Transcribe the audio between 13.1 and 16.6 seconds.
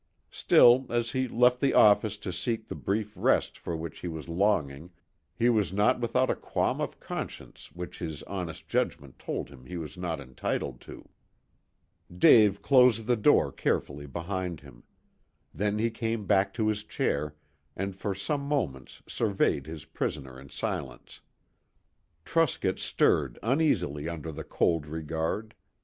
door carefully behind him. Then he came back